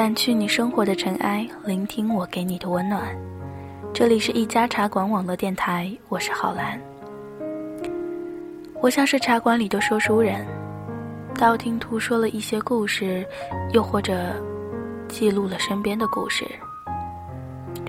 [0.00, 3.14] 掸去你生活的尘埃，聆听我给你的温暖。
[3.92, 6.80] 这里是一家茶馆网络电台，我是郝兰。
[8.80, 10.46] 我像是茶馆里的说书人，
[11.34, 13.26] 道听途说了一些故事，
[13.74, 14.34] 又或者
[15.06, 16.46] 记录了身边的故事，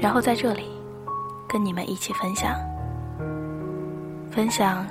[0.02, 0.66] 然后在这里
[1.48, 2.54] 跟你们一起分享，
[4.30, 4.86] 分享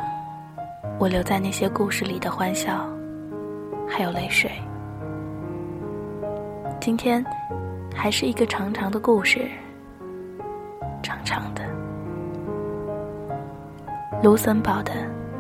[0.99, 2.89] 我留在那些故事里的欢笑，
[3.87, 4.51] 还有泪水。
[6.81, 7.23] 今天，
[7.95, 9.47] 还是一个长长的故事，
[11.03, 11.63] 长长的。
[14.23, 14.91] 卢森堡的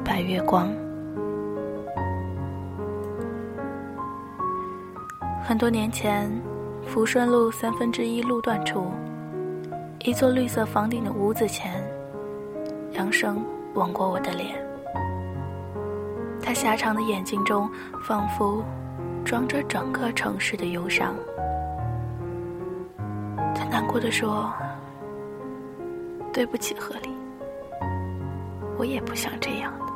[0.04, 0.70] 白月光。
[5.42, 6.30] 很多年前，
[6.86, 8.90] 福顺路三分之一路段处，
[10.00, 11.82] 一座绿色房顶的屋子前，
[12.92, 14.62] 杨生吻过我的脸。
[16.42, 17.66] 他狭长的眼睛中，
[18.06, 18.62] 仿佛
[19.30, 21.14] 装着整个城市的忧伤。
[23.54, 24.52] 他难过的说
[26.34, 27.14] ：“对不起，何里，
[28.76, 29.86] 我也不想这样的。”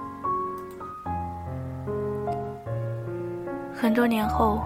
[3.74, 4.62] 很多年后，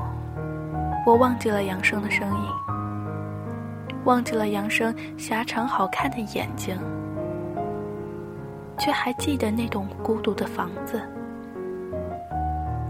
[1.07, 2.51] 我忘记了杨生的声音，
[4.05, 6.77] 忘记了杨生狭长好看的眼睛，
[8.77, 11.01] 却还记得那栋孤独的房子，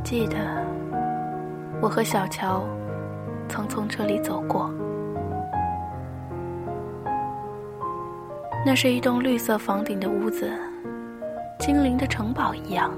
[0.02, 0.36] 记得
[1.80, 2.64] 我和小乔
[3.48, 4.70] 曾从这里走过。
[8.66, 10.50] 那是一栋绿色房顶的屋子，
[11.58, 12.92] 精灵的城堡一样，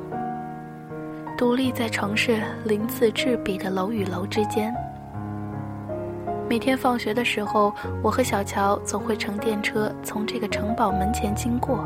[1.36, 4.74] 独立在城市鳞次栉比的楼与楼之间。
[6.48, 11.84] 每天放学的时候，我和小乔总会乘电车从这个城堡门前经过，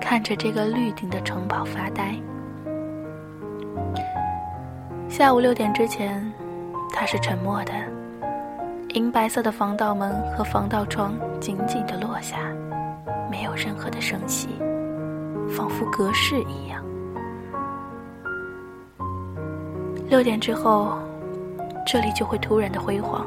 [0.00, 2.16] 看着这个绿顶的城堡发呆。
[5.20, 6.32] 下午六点之前，
[6.94, 7.74] 它是沉默的，
[8.94, 12.38] 银白色的防盗门和防盗窗紧紧的落下。
[13.30, 14.48] 没有任何的声息，
[15.46, 16.82] 仿佛隔世一样。
[20.08, 20.96] 六点之后，
[21.86, 23.26] 这里就会突然的辉煌，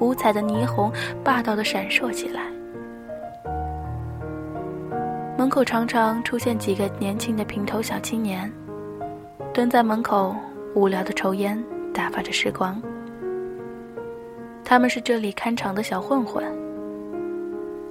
[0.00, 0.90] 五彩的霓虹
[1.22, 2.40] 霸道的闪烁起来。
[5.36, 8.50] 门口常常出现几个年轻的平头小青年，
[9.52, 10.34] 蹲在门口
[10.74, 11.62] 无聊的抽烟，
[11.92, 12.80] 打发着时光。
[14.64, 16.44] 他们是这里看场的小混混。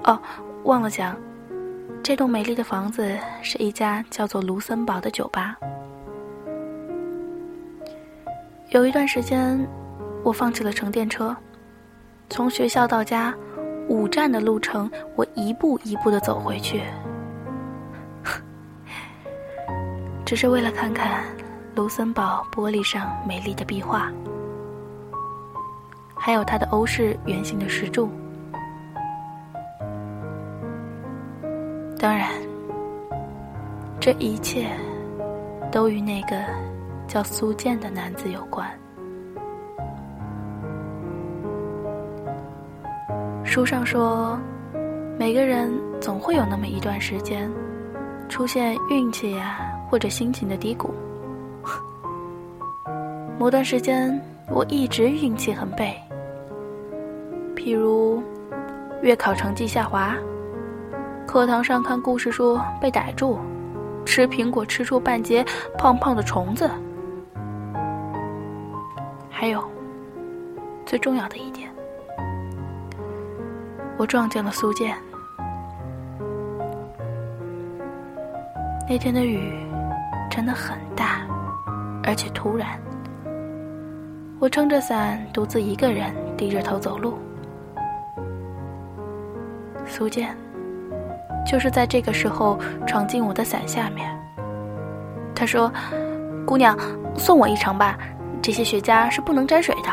[0.04, 0.20] 哦。
[0.64, 1.16] 忘了讲，
[2.04, 5.56] 这栋美丽的房子是一家叫做卢森堡的酒吧。
[8.72, 9.66] 有一段时间，
[10.26, 11.34] 我放弃了乘电车，
[12.30, 13.34] 从学校到家
[13.88, 16.82] 五站的路程，我一步一步的走回去，
[20.26, 21.24] 只是为了看看
[21.78, 24.12] 卢森堡玻璃上美丽的壁画，
[26.16, 28.10] 还有它的欧式圆形的石柱。
[32.00, 32.32] 当然，
[34.00, 34.72] 这一切
[35.72, 36.44] 都与那个
[37.08, 38.68] 叫苏建的男子有关。
[43.44, 44.36] 书上说，
[45.20, 45.72] 每个人
[46.02, 47.48] 总会有那么一段时间，
[48.28, 50.92] 出现运气呀或者心情的低谷。
[53.40, 54.20] 某段时间，
[54.50, 55.94] 我一直运气很背，
[57.56, 58.22] 譬如
[59.04, 60.16] 月考成绩下滑。
[61.28, 63.38] 课堂上看故事书被逮住，
[64.06, 65.46] 吃苹果吃出半截
[65.78, 66.68] 胖胖的虫子，
[69.30, 69.64] 还有
[70.84, 71.70] 最重要的一点，
[73.98, 74.98] 我撞见了苏建。
[78.90, 79.54] 那天的雨
[80.28, 81.22] 真的很大，
[82.04, 82.80] 而且突然，
[84.40, 87.18] 我撑着伞独自一个人低着头走路，
[89.86, 90.36] 苏建。
[91.46, 94.14] 就是在这个时候闯进我的伞下面。
[95.34, 95.72] 他说
[96.46, 96.78] ：“姑娘，
[97.16, 97.98] 送我一程吧，
[98.42, 99.90] 这些雪茄是不能沾水的。”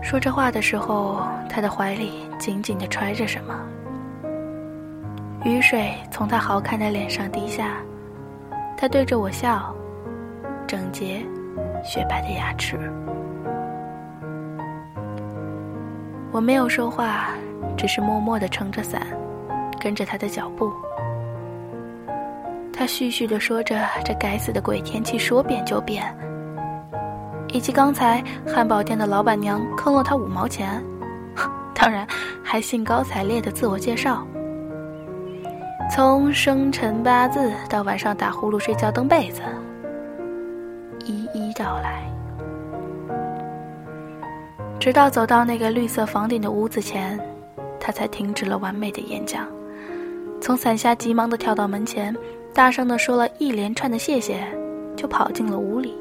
[0.00, 1.20] 说这话的时候，
[1.50, 3.54] 他的怀里紧紧的揣着什么。
[5.44, 7.78] 雨水从他好看的脸上滴下，
[8.76, 9.74] 他对着我笑，
[10.66, 11.24] 整洁、
[11.84, 12.76] 雪白的牙齿。
[16.32, 17.28] 我没有说话，
[17.76, 19.06] 只是默默的撑着伞，
[19.80, 20.72] 跟着他的脚步。
[22.72, 26.04] 他絮絮的说着这该死的鬼天气说变就变，
[27.48, 30.82] 以及刚才汉堡店的老板娘坑了他五毛钱，
[31.74, 32.06] 当然
[32.44, 34.26] 还兴高采烈的自我介绍。
[35.90, 39.40] 从生辰八字到晚上打呼噜睡觉蹬被子，
[41.06, 42.02] 一一道来，
[44.80, 47.16] 直到走到那个绿色房顶的屋子前，
[47.78, 49.46] 他才停止了完美的演讲，
[50.40, 52.12] 从伞下急忙的跳到门前，
[52.52, 54.44] 大声的说了一连串的谢谢，
[54.96, 55.96] 就跑进了屋里。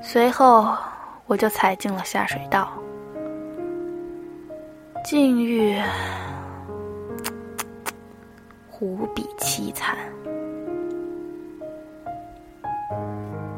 [0.00, 0.72] 随后，
[1.26, 2.72] 我就踩进了下水道，
[5.04, 5.76] 境遇。
[8.78, 9.96] 无比凄惨，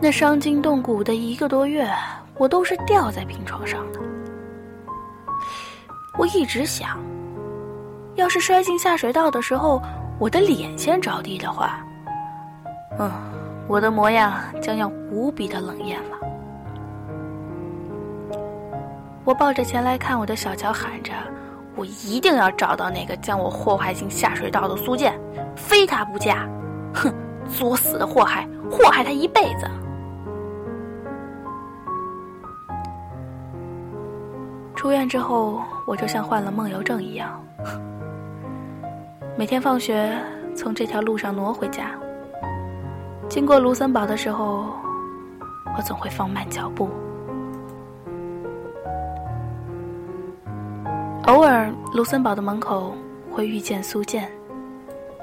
[0.01, 1.91] 那伤筋动骨的一个多月，
[2.37, 3.99] 我都是吊在病床上的。
[6.17, 6.99] 我一直想，
[8.15, 9.83] 要是摔进下水道的时候，
[10.21, 11.85] 我的脸先着地的话，
[12.99, 13.11] 嗯，
[13.67, 16.17] 我的模样将要无比的冷艳了。
[19.25, 21.13] 我抱着前来看我的小乔，喊着。
[21.75, 25.17] 我一定要找到那个将我祸害进下水道的苏建，
[25.55, 26.49] 非他不嫁！
[26.93, 27.13] 哼，
[27.49, 29.69] 作死的祸害，祸害他一辈子。
[34.79, 37.45] 出院之后，我就像患了梦游症一样，
[39.37, 40.17] 每天放学
[40.55, 41.91] 从这条路上挪回家。
[43.29, 44.67] 经过卢森堡的时候，
[45.77, 46.89] 我总会放慢脚步。
[51.25, 52.95] 偶尔，卢森堡的门口
[53.33, 54.31] 会遇见苏建，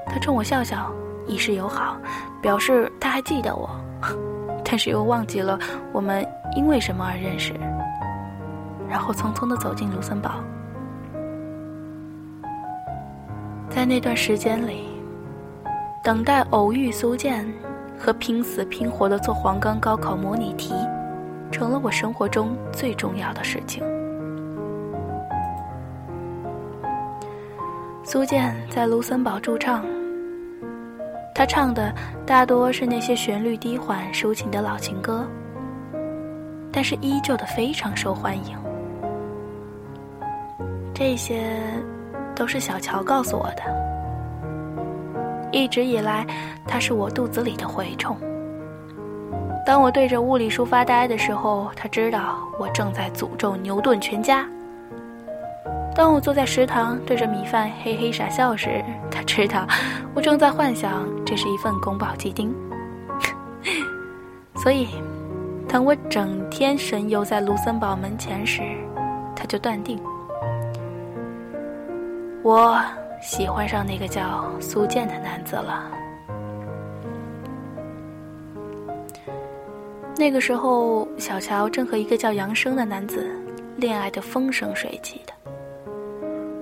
[0.04, 0.92] 他冲我笑笑，
[1.26, 1.96] 以示友好，
[2.42, 3.70] 表示他还记得我，
[4.62, 5.58] 但是又忘记了
[5.94, 6.22] 我们
[6.54, 7.54] 因为什么而认识，
[8.88, 10.42] 然后匆匆的走进卢森堡。
[13.68, 14.88] 在那段时间里，
[16.02, 17.46] 等待偶遇苏建
[17.98, 20.72] 和拼死拼活的做黄冈高考模拟题，
[21.50, 23.82] 成了我生活中最重要的事情。
[28.02, 29.84] 苏建在卢森堡驻唱，
[31.34, 31.92] 他唱的
[32.24, 35.26] 大多是那些旋律低缓、抒情的老情歌，
[36.72, 38.56] 但是依旧的非常受欢迎。
[40.98, 41.42] 这些
[42.34, 43.62] 都是小乔告诉我的。
[45.52, 46.26] 一直以来，
[46.66, 48.16] 他是我肚子里的蛔虫。
[49.66, 54.48] 当我对着物理书发呆的时候，他知道我正在诅咒牛顿全家。
[55.94, 59.66] 当我坐在食堂对着米饭嘿嘿傻笑时，他知道
[60.14, 62.54] 我正在幻想这是一份宫保鸡丁。
[64.56, 64.88] 所以，
[65.68, 68.62] 当我整天神游在卢森堡门前时，
[69.34, 70.00] 他就断定
[72.46, 72.80] 我
[73.20, 75.90] 喜欢上那个叫苏建的男子了。
[80.16, 83.28] 那个时候，小乔正和一个叫杨生的男子
[83.76, 85.32] 恋爱的风生水起的。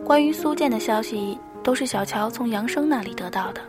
[0.03, 3.61] 关于苏建的消息，都是小乔从杨生那里得到的。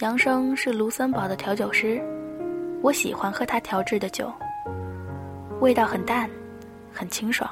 [0.00, 2.02] 杨生是卢森堡的调酒师，
[2.82, 4.32] 我喜欢喝他调制的酒，
[5.60, 6.28] 味道很淡，
[6.92, 7.48] 很清爽，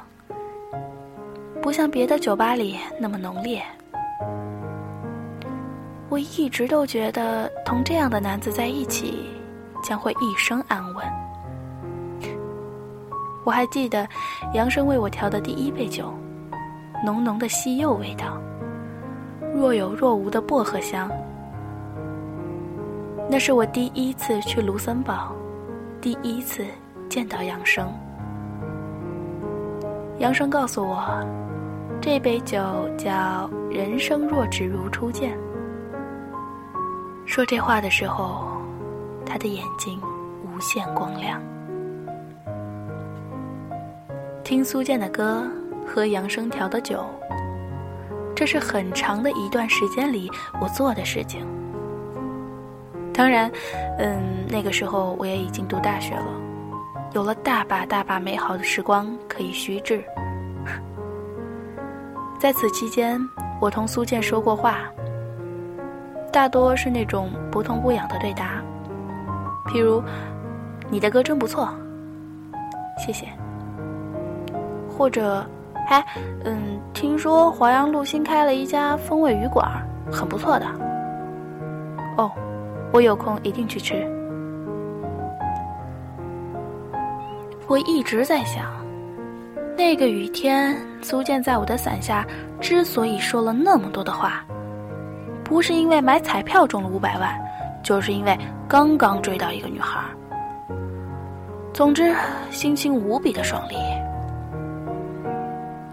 [1.67, 3.61] 不像别的酒吧里那么浓烈。
[6.09, 9.29] 我一直都觉得同这样的男子在一起，
[9.83, 11.05] 将会一生安稳。
[13.43, 14.09] 我还记得
[14.55, 16.15] 杨生为我调的第一杯酒。
[17.05, 18.41] 浓浓的西柚味道，
[19.53, 21.11] 若有若无的薄荷香。
[23.29, 25.33] 那是我第一次去卢森堡，
[26.01, 26.65] 第一次
[27.09, 27.93] 见到杨生。
[30.21, 31.05] 杨生告诉我，
[32.09, 32.57] 这杯酒
[32.97, 35.37] 叫“人生若只如初见”。
[37.27, 38.47] 说这话的时候，
[39.27, 40.01] 他的眼睛
[40.45, 41.43] 无限光亮。
[44.45, 45.43] 听苏建的歌。
[45.85, 47.05] 喝杨生调的酒，
[48.35, 50.29] 这是很长的一段时间里
[50.61, 51.47] 我做的事情。
[53.15, 53.51] 当然，
[53.99, 56.27] 嗯，那个时候我也已经读大学了，
[57.15, 60.03] 有了大把大把美好的时光可以虚掷。
[62.47, 63.21] 在此期间，
[63.61, 64.79] 我同苏建说过话，
[66.33, 68.63] 大多是那种不痛不痒的对答，
[69.67, 70.01] 譬如
[70.89, 71.69] “你的歌真不错，
[73.05, 73.27] 谢谢”，
[74.89, 75.45] 或者。
[75.89, 76.05] 哎，
[76.45, 79.69] 嗯，听说华阳路新开了一家风味鱼馆，
[80.13, 80.67] 很不错的。
[82.17, 82.31] 哦，
[82.93, 84.07] 我有空一定去吃。
[87.67, 88.67] 我一直在想，
[89.77, 92.27] 那个雨天，苏建在我的伞下
[92.59, 94.43] 之所以说了那么多的话，
[95.45, 97.39] 不是因为买彩票中了五百万，
[97.83, 100.01] 就是因为刚刚追到一个女孩。
[101.75, 102.15] 总之，
[102.51, 103.77] 心情无比的爽利。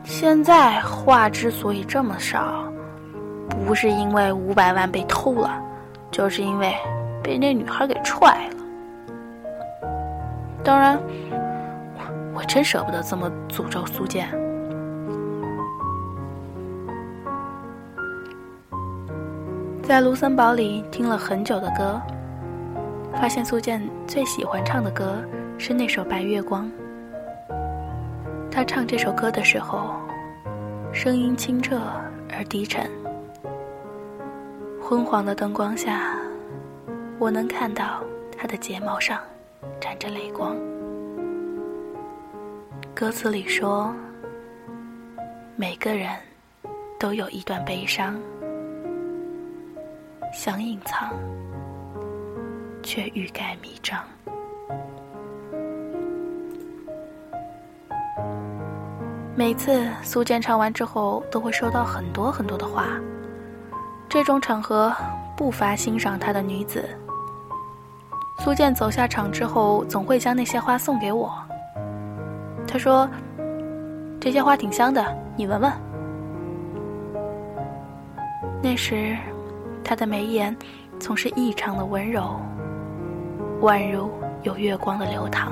[0.06, 2.64] 现在话之所以这么少，
[3.50, 5.62] 不是因为五百万被偷了，
[6.10, 6.74] 就是因为
[7.22, 9.90] 被那女孩给踹了。
[10.64, 10.98] 当然。
[12.34, 14.28] 我真舍不得这么诅咒苏建。
[19.82, 22.02] 在卢森堡里听了很久的歌，
[23.14, 25.22] 发现苏建最喜欢唱的歌
[25.58, 26.66] 是那首《白月光》。
[28.50, 29.94] 他唱这首歌的时候，
[30.92, 31.82] 声音清澈
[32.36, 32.90] 而低沉。
[34.82, 36.18] 昏黄的灯光下，
[37.20, 38.02] 我能看到
[38.38, 39.20] 他的睫毛上
[39.80, 40.56] 沾着泪光。
[42.96, 43.92] 歌词里说
[45.58, 46.12] ：“每个人
[47.00, 48.20] 都有一段悲伤，
[50.32, 51.12] 想隐藏，
[52.84, 54.00] 却欲盖弥彰。”
[59.36, 62.86] 每次苏建唱完之后，都会收到很多很多的花。
[64.08, 64.96] 这种场合
[65.36, 66.88] 不乏欣赏他的女子。
[68.38, 71.34] 苏建走下场之后，总会将那些花送给我。
[72.74, 73.08] 他说
[74.20, 75.72] ：“这些花挺香的，你闻闻。”
[78.64, 79.16] 那时，
[79.84, 80.58] 他的眉眼
[80.98, 82.36] 总是异常的温柔，
[83.62, 84.10] 宛如
[84.42, 85.52] 有月光的流淌，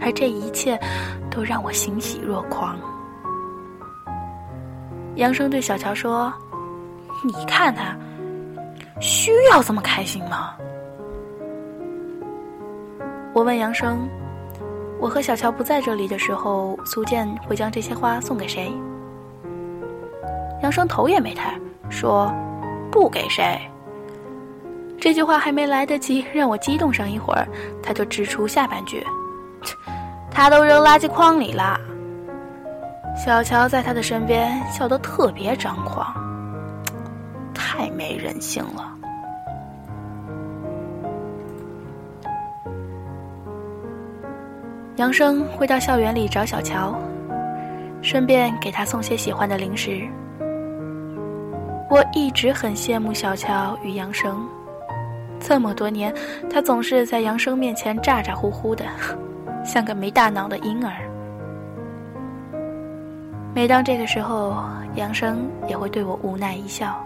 [0.00, 0.78] 而这一切
[1.28, 2.78] 都让我欣喜若狂。
[5.16, 6.32] 杨生对小乔说
[7.26, 7.96] ：“你看他，
[9.00, 10.54] 需要这么开心吗？”
[13.34, 14.08] 我问杨生。
[14.98, 18.72] 我和小乔不在这里的时候，苏建会将这些花送给谁？
[20.62, 21.54] 杨生头也没抬，
[21.90, 22.32] 说
[22.90, 23.60] ：“不给谁。”
[24.98, 27.46] 这句话还没来得及让我激动上一会儿，
[27.82, 29.06] 他就指出下半句
[30.32, 31.78] ：“他都扔垃圾筐里了。”
[33.14, 36.06] 小乔在他的身边笑得特别张狂，
[37.54, 38.95] 太没人性了。
[44.96, 46.98] 杨生会到校园里找小乔，
[48.00, 50.08] 顺便给他送些喜欢的零食。
[51.90, 54.48] 我一直很羡慕小乔与杨生，
[55.38, 56.14] 这么多年，
[56.50, 58.86] 他总是在杨生面前咋咋呼呼的，
[59.62, 60.94] 像个没大脑的婴儿。
[63.54, 64.56] 每当这个时候，
[64.94, 66.98] 杨生也会对我无奈一笑。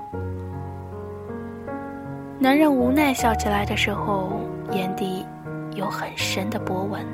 [2.39, 5.27] 男人无奈笑起来的时候，眼底
[5.75, 7.05] 有很深的波纹。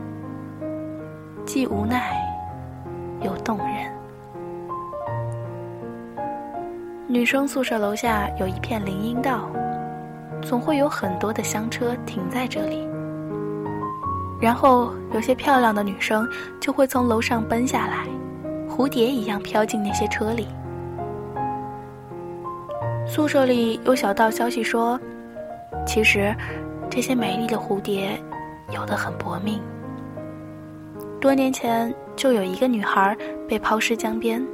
[1.46, 2.12] 既无奈，
[3.22, 3.90] 又动人。
[7.06, 9.48] 女生宿舍楼下有一片林荫道，
[10.42, 12.86] 总会有很多的香车停在这里。
[14.40, 16.28] 然后有些漂亮的女生
[16.60, 18.04] 就会从楼上奔下来，
[18.68, 20.48] 蝴蝶一样飘进那些车里。
[23.06, 25.00] 宿舍里有小道消息说，
[25.86, 26.34] 其实
[26.90, 28.20] 这些美丽的蝴蝶
[28.74, 29.62] 有的很薄命。
[31.20, 33.16] 多年前就有一个女孩
[33.48, 34.44] 被抛尸江边，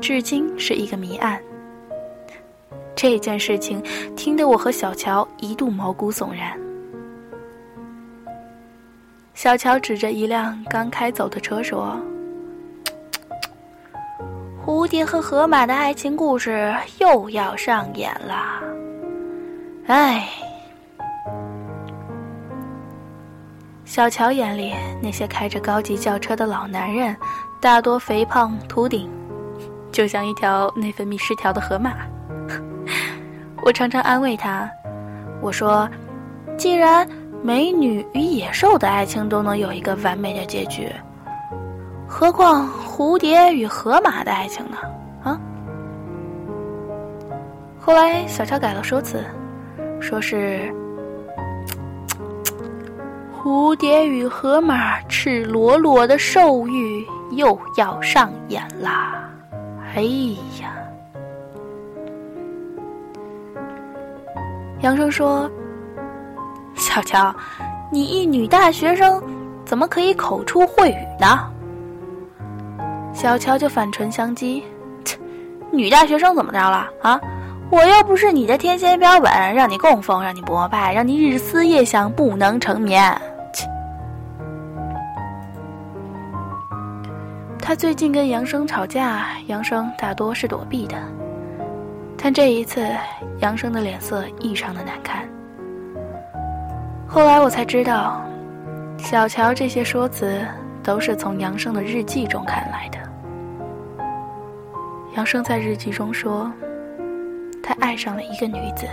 [0.00, 1.40] 至今是一个谜案。
[2.94, 3.82] 这件事情
[4.14, 6.58] 听得我和小乔一度毛骨悚然。
[9.34, 11.98] 小乔指着一辆刚开走的车说
[14.64, 18.62] ：“蝴蝶和河马的爱情故事又要上演了。”
[19.86, 20.28] 哎。
[23.84, 24.72] 小乔眼里
[25.02, 27.14] 那些开着高级轿车的老男人，
[27.60, 29.10] 大多肥胖秃顶，
[29.90, 31.92] 就像一条内分泌失调的河马。
[33.64, 34.70] 我常常安慰他，
[35.40, 35.88] 我说
[36.56, 37.06] ：“既然
[37.42, 40.90] 美女与野兽的爱情都能有一个完美的结局，
[42.08, 44.76] 何况蝴蝶与河马的爱情呢？”
[45.22, 45.38] 啊！
[47.78, 49.24] 后来小乔改了说辞，
[50.00, 50.72] 说是。
[53.42, 59.28] 蝴蝶与河马赤裸裸的兽欲又要上演啦！
[59.96, 60.02] 哎
[60.60, 60.72] 呀，
[64.80, 65.50] 杨生说
[66.76, 67.34] ：“小乔，
[67.90, 69.20] 你一女大学生，
[69.64, 71.50] 怎么可以口出秽语呢？”
[73.12, 74.62] 小乔就反唇相讥
[75.04, 75.18] ：“切，
[75.72, 77.20] 女大学生怎么着了啊？
[77.70, 83.12] 我又不是你的天仙标本，让你供奉，让你膜拜，让你日思夜想，不能成眠。”
[87.64, 90.96] 他最近跟杨生吵架，杨生大多是躲避的，
[92.18, 92.84] 但这一次，
[93.38, 95.22] 杨生的脸色异常的难看。
[97.06, 98.20] 后来我才知道，
[98.98, 100.44] 小乔这些说辞
[100.82, 102.98] 都是从杨生的日记中看来的。
[105.14, 106.50] 杨生在日记中说，
[107.62, 108.88] 他爱上了一个女子，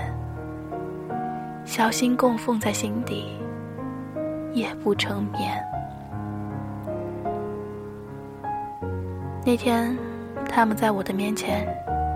[1.65, 3.35] 小心供奉在心底，
[4.53, 5.59] 也不成眠。
[9.49, 9.97] 那天，
[10.47, 11.67] 他们在我的面前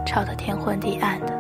[0.06, 1.34] 吵得天昏地暗的。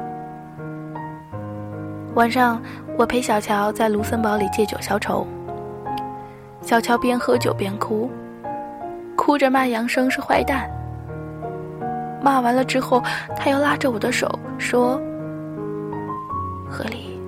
[2.16, 2.60] 晚上，
[2.98, 5.28] 我陪小乔在卢森堡里借酒消愁。
[6.62, 8.10] 小乔边喝酒边哭，
[9.16, 10.68] 哭着骂杨生是坏蛋。
[12.24, 13.00] 骂完了之后，
[13.38, 15.00] 他又拉着我的手说
[16.68, 17.22] ：“何丽，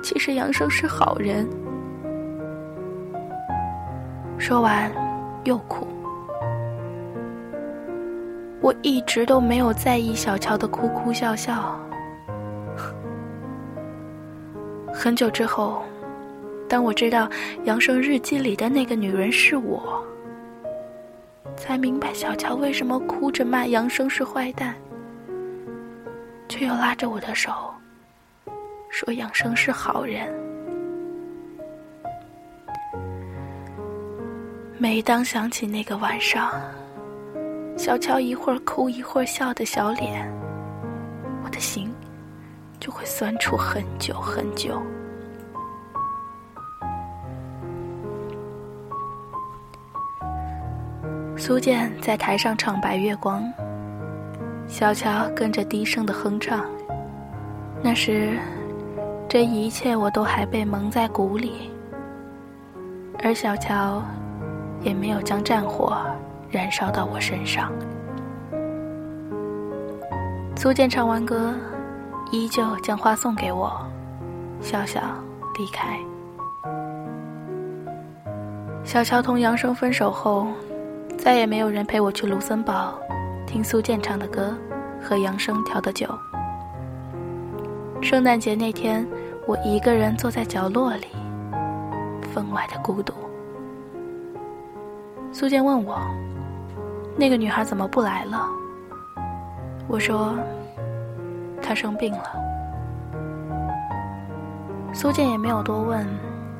[0.00, 1.44] 其实杨生是好人。”
[4.38, 4.88] 说完，
[5.42, 5.88] 又哭。
[8.66, 11.80] 我一直都没有在意小乔的哭哭笑笑。
[14.92, 15.84] 很久之后，
[16.68, 17.30] 当我知道
[17.62, 20.04] 杨生日记里的那个女人是我，
[21.56, 24.74] 才明白小乔为什么哭着骂杨生是坏蛋，
[26.48, 27.52] 却又拉着我的手，
[28.90, 30.26] 说杨生是好人。
[34.76, 36.50] 每当想起那个晚上，
[37.76, 40.30] 小乔一会儿哭一会儿笑的小脸，
[41.44, 41.92] 我的心。
[42.78, 44.80] 就会酸楚很久很久。
[51.36, 53.42] 苏建在台上唱《白月光》，
[54.68, 56.64] 小乔跟着低声的哼唱。
[57.82, 58.38] 那时，
[59.26, 61.70] 这一切我都还被蒙在鼓里，
[63.24, 64.02] 而小乔
[64.82, 65.96] 也没有将战火
[66.56, 67.70] 燃烧到我身上。
[70.56, 71.54] 苏建唱完歌。
[72.32, 73.80] 依旧将花送给我，
[74.60, 75.00] 笑笑
[75.56, 75.96] 离开。
[78.82, 80.48] 小乔同杨生分手后，
[81.16, 82.98] 再也没有人陪我去卢森堡，
[83.46, 84.52] 听苏建唱的歌，
[85.00, 86.08] 和杨生调的酒。
[88.02, 89.06] 圣诞节那天，
[89.46, 91.06] 我一个人坐在角落里，
[92.34, 93.14] 分外的孤独。
[95.30, 95.96] 苏建问我
[97.16, 98.46] ：“那个女孩怎么不来了？”
[99.88, 100.34] 我说。
[101.62, 102.30] 她生病了，
[104.92, 106.06] 苏建也没有多问，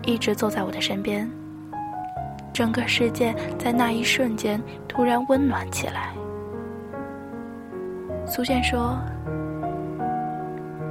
[0.03, 1.31] 一直坐在我的身边。
[2.53, 6.13] 整个世界在那一瞬间突然温暖起来。
[8.27, 8.99] 苏建说：“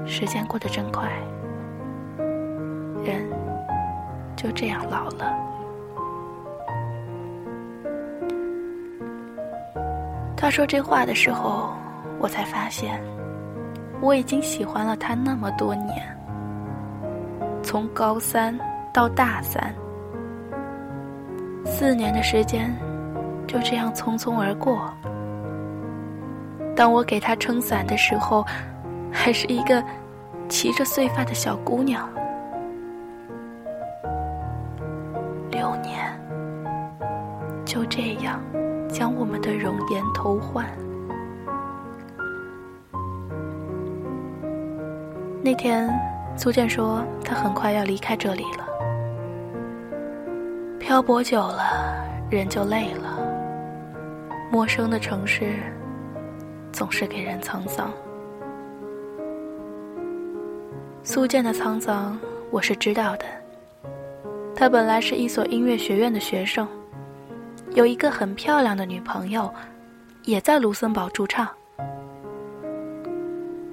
[0.08, 1.10] 时间过得真快，
[3.04, 3.28] 人
[4.34, 5.36] 就这样老了。”
[10.46, 11.74] 他说这话的时候，
[12.20, 13.02] 我才发现。
[14.00, 16.06] 我已经喜欢了他那么多年，
[17.64, 18.56] 从高三
[18.94, 19.74] 到大三，
[21.66, 22.72] 四年的时间
[23.48, 24.94] 就这样匆匆而过。
[26.76, 28.46] 当我给他撑伞的时候，
[29.12, 29.84] 还是一个
[30.48, 32.08] 骑着碎发的小姑娘。
[35.50, 36.08] 六年，
[37.66, 38.40] 就这样
[38.98, 40.66] 将我们的容颜偷换。
[45.44, 45.94] 那天，
[46.38, 48.66] 苏建说他很快要离开这里了。
[50.80, 51.62] 漂泊久了，
[52.30, 53.20] 人就累了。
[54.50, 55.56] 陌生的城市，
[56.72, 57.92] 总是给人沧桑。
[61.04, 62.18] 苏建的沧桑，
[62.50, 63.26] 我是知道的。
[64.56, 66.66] 他本来是一所音乐学院的学生，
[67.76, 69.54] 有一个很漂亮的女朋友，
[70.24, 71.48] 也在卢森堡驻唱。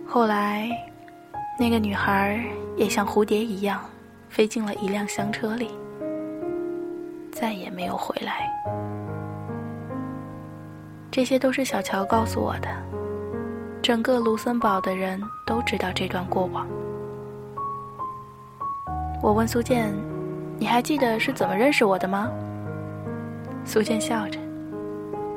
[0.06, 0.68] 后来。
[1.58, 2.42] 那个女孩
[2.76, 3.84] 也像蝴蝶一样，
[4.30, 5.70] 飞进了一辆厢车里，
[7.30, 8.50] 再也没有回来。
[11.10, 12.68] 这些都是小乔告诉我的。
[13.82, 16.66] 整个卢森堡的人都知道这段过往。
[19.22, 19.94] 我问苏建
[20.58, 22.30] ：“你还记得是怎么认识我的吗？”
[23.64, 24.38] 苏建笑着：“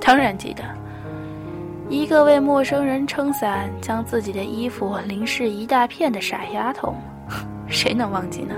[0.01, 0.63] 当然记得。”
[1.87, 6.95] 一个为陌生人撑伞、将自己的衣服淋湿一大片的傻丫头，
[7.69, 8.55] 谁能忘记呢？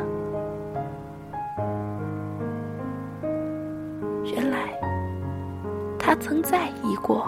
[4.24, 4.60] 原来，
[6.00, 7.28] 他曾在意过。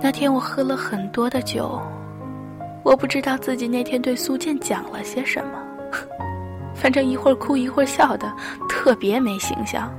[0.00, 1.80] 那天我喝了很多的酒，
[2.84, 5.58] 我不知道自己那天对苏建讲了些什么，
[6.76, 8.32] 反正一会儿哭一会儿笑的，
[8.68, 9.92] 特别没形象。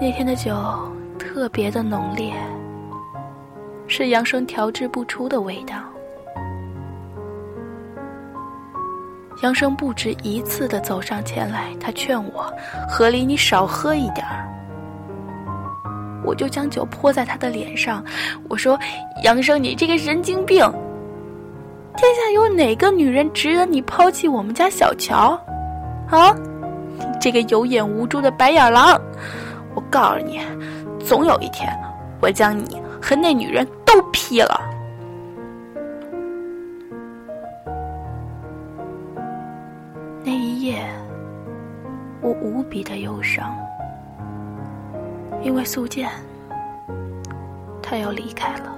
[0.00, 0.54] 那天的酒
[1.18, 2.32] 特别的浓烈，
[3.86, 5.76] 是杨生调制不出的味道。
[9.42, 12.50] 杨生不止一次的走上前来，他劝我
[12.88, 14.48] ：“何离，你少喝一点儿。”
[16.24, 18.02] 我就将酒泼在他的脸上，
[18.48, 18.78] 我说
[19.24, 20.64] ：“杨生，你这个神经病！
[21.96, 25.30] 天下有哪个女人值得你抛弃我们家小乔？
[26.10, 26.34] 啊，
[26.98, 29.00] 你这个有眼无珠的白眼狼！
[29.74, 30.40] 我告诉你，
[30.98, 31.68] 总有一天，
[32.20, 34.60] 我将你和那女人都劈了。”
[40.22, 40.86] 那一夜，
[42.20, 43.56] 我无比的忧伤。
[45.42, 46.10] 因为苏建，
[47.82, 48.75] 他要离开了。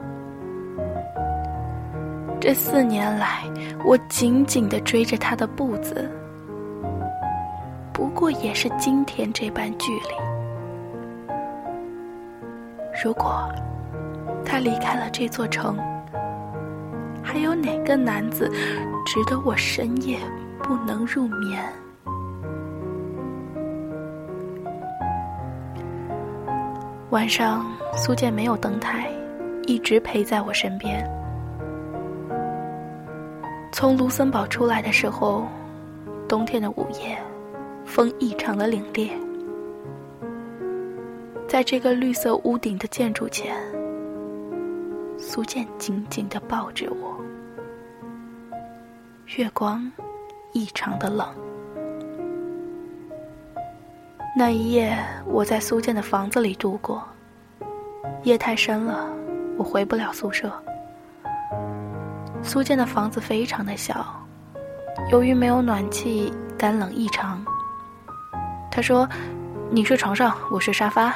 [2.40, 3.42] 这四年来，
[3.84, 6.08] 我紧紧的追着他的步子，
[7.92, 10.08] 不过也是今天这般距离。
[13.04, 13.48] 如果
[14.44, 15.76] 他离开了这座城，
[17.22, 18.48] 还有哪个男子
[19.04, 20.16] 值得我深夜
[20.62, 21.60] 不能入眠？
[27.10, 29.10] 晚上，苏建没有登台，
[29.66, 31.17] 一直陪在我身边。
[33.70, 35.46] 从卢森堡出来的时候，
[36.28, 37.16] 冬天的午夜，
[37.84, 39.10] 风异常的凛冽。
[41.46, 43.54] 在这个绿色屋顶的建筑前，
[45.16, 47.16] 苏建紧紧的抱着我。
[49.36, 49.90] 月光
[50.52, 51.26] 异常的冷。
[54.36, 57.02] 那一夜，我在苏建的房子里度过。
[58.24, 59.08] 夜太深了，
[59.56, 60.50] 我回不了宿舍。
[62.42, 64.06] 苏建的房子非常的小，
[65.10, 67.44] 由于没有暖气，干冷异常。
[68.70, 69.08] 他说
[69.70, 71.14] ：“你睡床上，我睡沙发。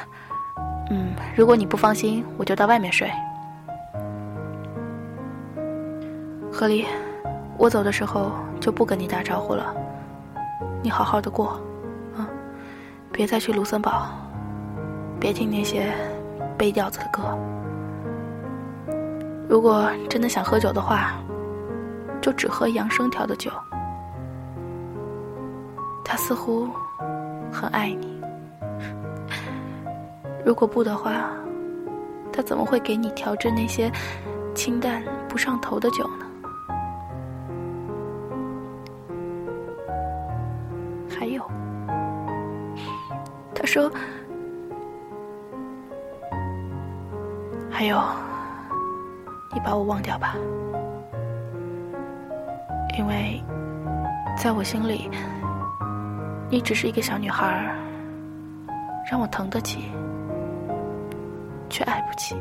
[0.91, 3.11] 嗯，如果你不放心，我就到外面睡。”
[6.53, 6.85] 何离，
[7.57, 9.75] 我走的时候就不跟你打招呼了。
[10.83, 11.61] 你好好的过。
[12.17, 12.29] 啊
[13.11, 14.09] 别再去卢森堡，
[15.21, 15.93] 别听那些
[16.57, 17.37] 背调子的歌。
[19.53, 21.13] 如果真的想喝酒的话，
[22.23, 23.51] 就只喝杨生调的酒。
[26.03, 26.67] 他似乎
[27.53, 28.19] 很爱你。
[30.43, 31.27] 如果不的话，
[32.33, 33.93] 他怎么会给你调制那些
[34.55, 36.25] 清淡不上头的酒呢？
[41.11, 41.45] 还有。
[43.55, 43.93] 他说
[47.71, 48.03] ：“还有，
[49.53, 50.35] 你把我忘掉吧，
[52.99, 53.43] 因为
[54.37, 55.11] 在我心里，
[56.49, 57.73] 你只是一个小女孩，
[59.11, 59.91] 让我疼得起，
[61.69, 62.35] 却爱不起。”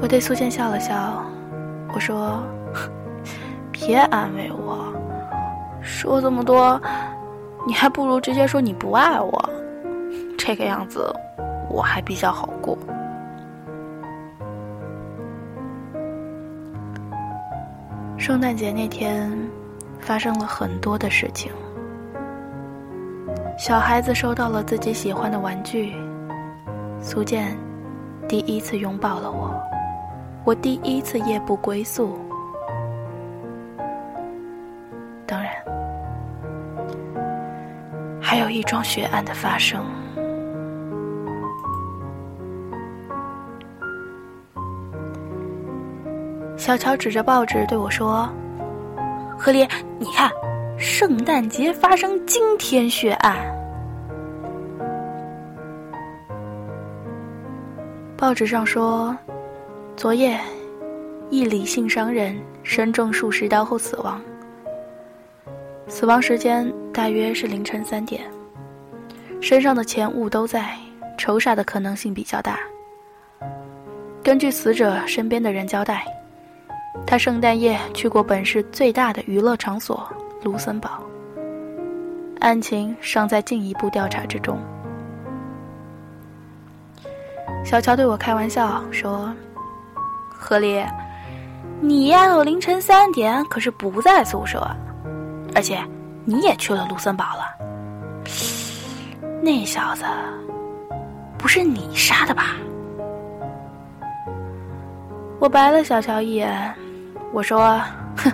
[0.00, 1.22] 我对苏建笑了笑，
[1.92, 2.42] 我说
[3.72, 4.92] ：“别安慰我，
[5.82, 6.80] 说这么多。”
[7.66, 9.50] 你还不如直接说你不爱我，
[10.38, 11.12] 这个样子
[11.68, 12.78] 我还比较好过。
[18.28, 19.32] 圣诞节那天
[20.00, 21.50] 发生了很多的事情，
[23.56, 25.94] 小孩子收到了自己喜欢的玩具，
[27.00, 27.56] 苏建
[28.28, 29.58] 第一次拥抱了我，
[30.44, 32.18] 我第一次夜不归宿。
[35.26, 35.50] 当然
[38.20, 39.82] 还有一桩血案的发生。
[46.68, 48.28] 小乔指着报纸对我说
[49.40, 49.66] ：“何丽，
[49.98, 50.30] 你看，
[50.76, 53.38] 圣诞节发生惊天血案。
[58.18, 59.16] 报纸上说，
[59.96, 60.38] 昨夜
[61.30, 64.20] 一李姓商人身中数十刀后死亡。”
[65.88, 68.20] 死亡时间大约是凌晨三点，
[69.40, 70.76] 身上的钱物都在，
[71.16, 72.58] 仇杀的可能性比较大。
[74.22, 76.04] 根据死者身边的人交代，
[77.06, 80.06] 他圣诞夜去过本市最大的娱乐场所
[80.42, 81.02] 卢森堡。
[82.40, 84.58] 案情尚在进一步调查之中。
[87.64, 89.34] 小乔对我开玩笑说
[90.30, 90.84] ：“何丽，
[91.80, 94.64] 你丫头凌晨三点可是不在宿舍。”
[95.54, 95.78] 而且
[96.24, 97.66] 你也去了卢森堡了。
[99.42, 100.04] 那小子
[101.38, 102.54] 不是你杀的吧？
[105.40, 106.74] 我白了小乔一眼，
[107.32, 107.78] 我说
[108.16, 108.32] ：“哼，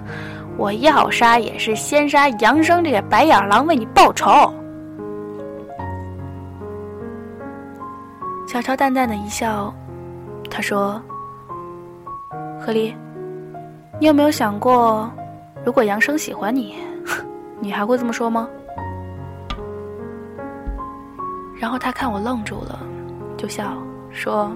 [0.57, 4.31] 我要杀也是先杀杨生这个白眼狼，为你报仇。”
[8.47, 9.75] 小乔淡淡的一笑，
[10.49, 11.03] 他说
[12.65, 12.95] ：“何离，
[13.99, 15.11] 你有没有想过，
[15.65, 16.77] 如果杨生喜欢你，
[17.59, 18.49] 你还会这么说吗？”
[21.57, 22.79] 然后他看我愣住了，
[23.37, 23.77] 就笑
[24.11, 24.53] 说：“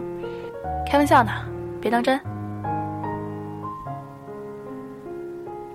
[0.89, 1.33] 开玩笑呢，
[1.81, 2.21] 别当真。”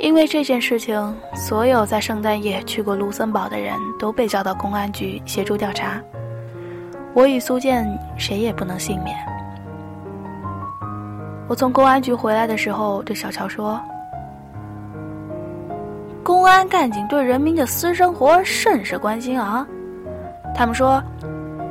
[0.03, 5.97] 因为这件事情，所有在圣诞夜去过卢森堡的人都被叫到公安局协助调查。
[7.13, 7.87] 我与苏建
[8.17, 9.15] 谁也不能幸免。
[11.47, 13.79] 我从公安局回来的时候，对小乔说
[16.21, 19.65] ：“公安干警对人民的私生活甚是关心啊。”
[20.53, 21.01] 他们说：“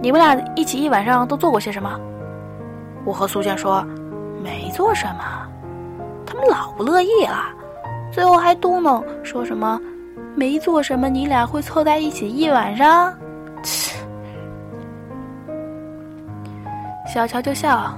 [0.01, 2.01] 你们俩一起一晚上都做过些什么？”
[3.05, 3.85] 我和苏建说
[4.43, 5.47] ：“没做什么。”
[6.25, 7.45] 他们老不乐意了，
[8.13, 9.81] 最后还嘟囔说什么
[10.37, 13.13] ：“没做什么，你俩会凑在一起一晚上？”
[13.65, 13.97] 切。
[17.07, 17.93] 小乔就笑，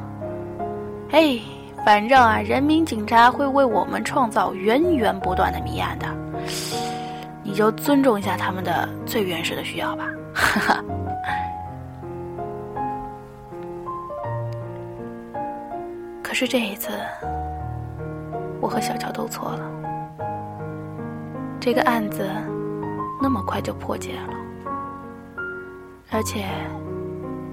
[1.11, 1.41] 嘿，
[1.85, 6.07] 反正啊，人民警察会为我们创造源源不断的谜案的，
[7.43, 10.05] 你就尊重一下他们的最原始的需要吧。
[10.33, 10.85] 哈哈。
[16.23, 16.91] 可是这一次，
[18.61, 19.61] 我和小乔都错了，
[21.61, 22.29] 这个案子
[23.23, 24.35] 那么快就破解了，
[26.11, 26.45] 而且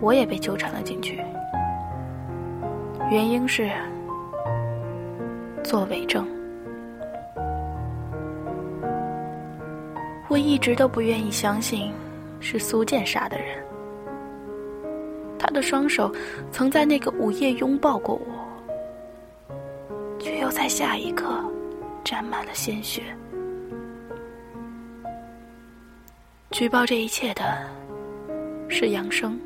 [0.02, 1.22] 我也被纠缠了进去。
[3.10, 3.72] 原因是
[5.64, 6.28] 做伪证，
[10.28, 11.94] 我一直都不愿意相信
[12.42, 13.64] 是苏建杀的人。
[15.40, 16.14] 他的双手
[16.52, 19.56] 曾在那个午夜拥抱过我，
[20.20, 21.44] 却又在下一刻
[22.04, 23.02] 沾满了鲜血。
[26.52, 27.44] 举报这一切的
[28.68, 29.40] 是杨生。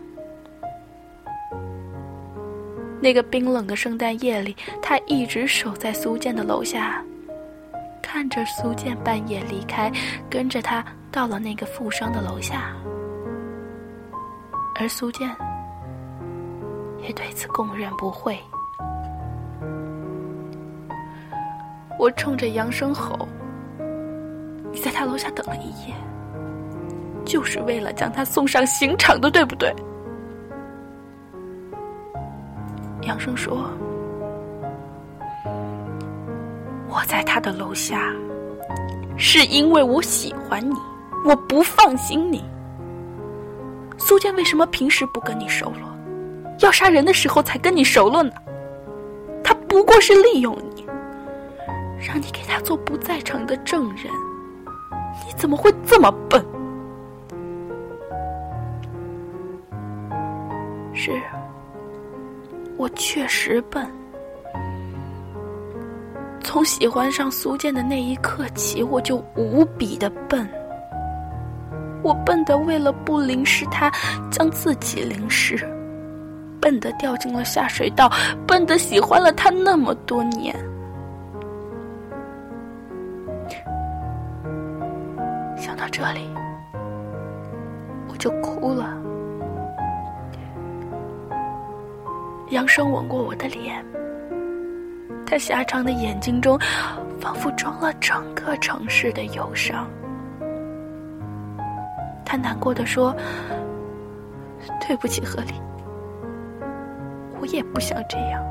[2.99, 7.03] 那个冰冷的圣诞夜里，他一直守在苏建的楼下，
[8.01, 9.91] 看着苏建半夜离开，
[10.29, 12.75] 跟着他到了那个富商的楼下，
[14.79, 15.29] 而苏建
[17.03, 18.37] 也对此供认不讳。
[21.99, 23.27] 我冲着杨生吼
[24.73, 25.95] ：“你在他楼下等了一夜，
[27.25, 29.73] 就是为了将他送上刑场的，对不对？”
[33.03, 33.69] 杨生说
[36.89, 38.13] ：“我在他的楼下，
[39.17, 40.75] 是因为我喜欢你，
[41.23, 42.43] 我不放心你。
[43.97, 45.89] 苏建为什么平时不跟你熟络，
[46.59, 48.31] 要杀人的时候才跟你熟络呢？
[49.43, 50.85] 他不过是利用你，
[51.99, 54.11] 让你给他做不在场的证人。
[55.25, 56.43] 你怎么会这么笨？
[61.05, 61.21] 是。”
[62.77, 63.87] 我确实笨。
[66.43, 70.47] 从喜欢上苏建的那一刻起，我就无比的笨。
[72.03, 73.91] 我笨的为了不淋湿他，
[74.29, 75.57] 将自己淋湿；
[76.61, 78.07] 笨的掉进了下水道；
[78.45, 80.55] 笨的喜欢了他那么多年。
[85.57, 86.29] 想到这里，
[88.07, 89.04] 我就哭了。
[92.49, 93.83] 杨生吻过我的脸，
[95.25, 96.59] 他狭长的眼睛中，
[97.19, 99.89] 仿佛装了整个城市的忧伤。
[102.23, 103.15] 他难过的说
[104.87, 105.53] ：“对不起，何丽，
[107.39, 108.43] 我也不想这样。”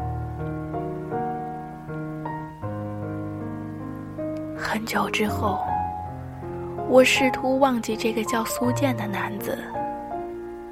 [4.57, 5.61] 很久之后，
[6.89, 9.57] 我试图忘记这个叫苏建的男子。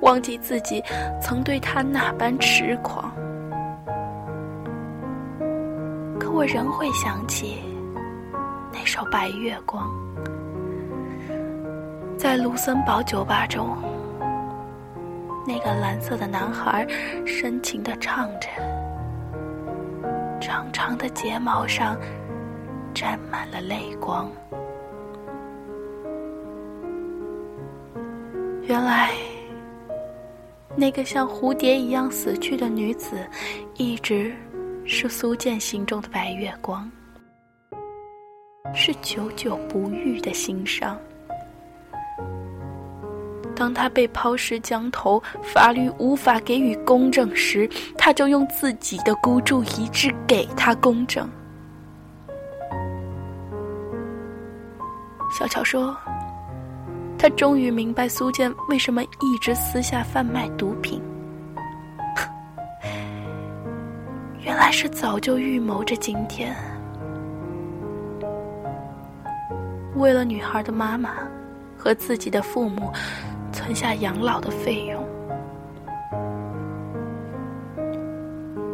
[0.01, 0.83] 忘记自己
[1.21, 3.12] 曾对他那般痴狂，
[6.43, 7.63] 我仍会想起
[8.73, 9.89] 那首《白月光》，
[12.19, 13.79] 在卢森堡酒吧中，
[15.47, 16.85] 那个蓝色的男孩
[17.25, 18.49] 深情的唱着，
[20.41, 21.97] 长长的睫毛上
[22.93, 24.29] 沾满了泪光。
[28.63, 29.13] 原来。
[30.75, 33.29] 那个像蝴蝶一样死去的女子，
[33.75, 34.35] 一直
[34.85, 36.91] 是苏建心中的白月光。
[38.75, 40.99] 是久久不愈的心伤。
[43.55, 47.69] 当他被抛尸江头，法律无法给予公正时，
[47.99, 51.29] 他就用自己的孤注一掷给他公正。
[55.31, 55.97] 小乔说
[57.19, 61.01] ：“他终于明白苏建为什么一直私下贩卖毒品，
[64.45, 66.55] 原来是早就预谋着今天，
[69.97, 71.11] 为了女孩的妈妈
[71.77, 72.91] 和自己的父母。”
[73.53, 75.07] 存下养老的费用。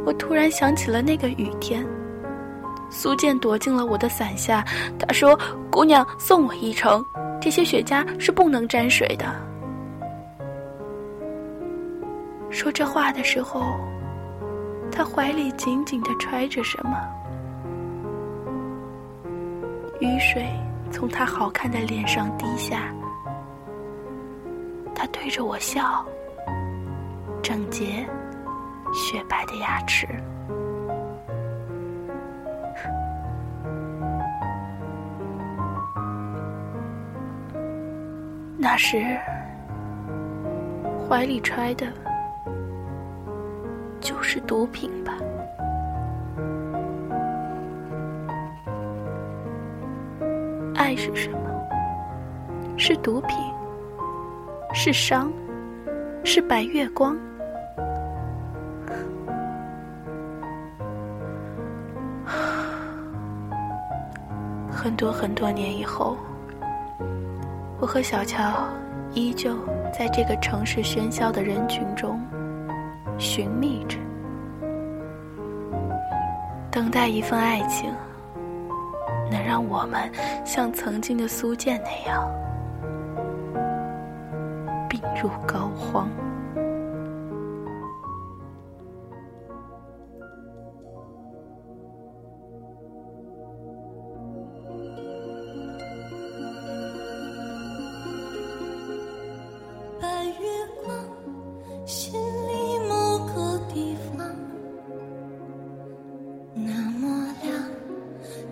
[0.07, 1.85] 我突然想起了那个雨天，
[2.89, 4.65] 苏建躲进了我的伞下。
[4.97, 5.37] 他说
[5.69, 7.05] ：“姑娘，送我一程，
[7.41, 9.27] 这些雪茄是不能沾水的。”
[12.49, 13.61] 说这话的时候，
[14.99, 16.99] 他怀里紧紧的揣着什么，
[20.01, 20.45] 雨水
[20.91, 22.93] 从他好看的脸上滴下。
[24.97, 26.05] 他对着我笑，
[27.41, 28.05] 整洁、
[28.93, 30.05] 雪白的牙齿。
[38.57, 39.17] 那时，
[41.09, 41.87] 怀里揣的
[44.01, 45.15] 就是毒品吧？
[50.75, 51.39] 爱是什么？
[52.77, 53.37] 是毒品。
[54.75, 55.33] 是伤，
[56.25, 57.17] 是白月光。
[64.71, 66.17] 很多很多年以后，
[67.81, 68.69] 我和小乔
[69.15, 69.57] 依旧
[69.93, 72.21] 在这个城市喧嚣的人群中
[73.19, 73.99] 寻觅着，
[76.71, 77.93] 等待一份爱情，
[79.31, 80.11] 能让我们
[80.45, 82.27] 像曾经的苏建那样。
[84.89, 86.07] 病入膏肓。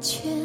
[0.07, 0.36] 却